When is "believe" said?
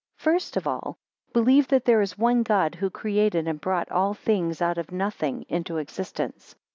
1.31-1.67